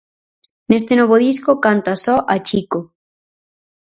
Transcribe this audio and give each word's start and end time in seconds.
Neste 0.69 0.93
novo 0.99 1.15
disco 1.27 1.51
canta 1.65 1.93
só 2.05 2.15
a 2.33 2.35
Chico. 2.47 2.79